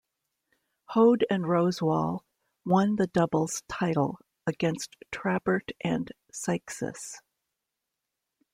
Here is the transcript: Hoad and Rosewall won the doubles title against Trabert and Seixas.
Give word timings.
Hoad 0.85 1.25
and 1.29 1.43
Rosewall 1.47 2.25
won 2.65 2.95
the 2.95 3.05
doubles 3.05 3.61
title 3.69 4.17
against 4.47 4.95
Trabert 5.13 5.73
and 5.79 6.11
Seixas. 6.33 7.17